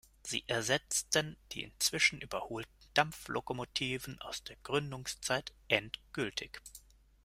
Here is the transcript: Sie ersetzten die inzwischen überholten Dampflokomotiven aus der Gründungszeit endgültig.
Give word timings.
Sie 0.23 0.43
ersetzten 0.47 1.37
die 1.51 1.61
inzwischen 1.61 2.21
überholten 2.21 2.71
Dampflokomotiven 2.95 4.19
aus 4.21 4.43
der 4.43 4.55
Gründungszeit 4.63 5.53
endgültig. 5.67 6.59